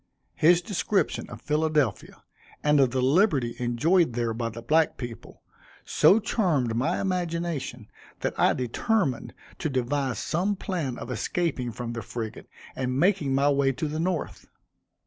His 0.33 0.63
description 0.63 1.29
of 1.29 1.43
Philadelphia, 1.43 2.23
and 2.63 2.79
of 2.79 2.89
the 2.89 3.03
liberty 3.03 3.55
enjoyed 3.59 4.13
there 4.13 4.33
by 4.33 4.49
the 4.49 4.63
black 4.63 4.97
people, 4.97 5.43
so 5.85 6.19
charmed 6.19 6.75
my 6.75 6.99
imagination 6.99 7.87
that 8.21 8.33
I 8.35 8.53
determined 8.53 9.35
to 9.59 9.69
devise 9.69 10.17
some 10.17 10.55
plan 10.55 10.97
of 10.97 11.11
escaping 11.11 11.71
from 11.71 11.93
the 11.93 12.01
frigate, 12.01 12.49
and 12.75 12.99
making 12.99 13.35
my 13.35 13.51
way 13.51 13.71
to 13.73 13.87
the 13.87 13.99
North. 13.99 14.47